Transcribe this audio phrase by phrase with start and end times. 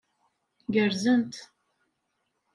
[0.71, 1.35] Gerrzent.